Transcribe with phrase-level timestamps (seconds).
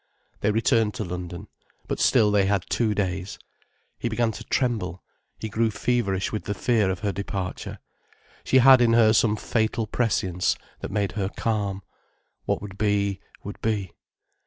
[0.39, 1.47] They returned to London.
[1.87, 3.37] But still they had two days.
[3.99, 5.03] He began to tremble,
[5.37, 7.77] he grew feverish with the fear of her departure.
[8.43, 11.83] She had in her some fatal prescience, that made her calm.
[12.45, 13.91] What would be, would be.